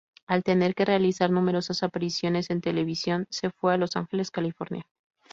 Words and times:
Al 0.25 0.43
tener 0.43 0.73
que 0.73 0.83
realizar 0.83 1.29
numerosas 1.29 1.83
apariciones 1.83 2.49
en 2.49 2.59
televisión 2.61 3.27
se 3.29 3.51
fue 3.51 3.75
a 3.75 3.77
Los 3.77 3.95
Ángeles, 3.95 4.31
California. 4.31 4.83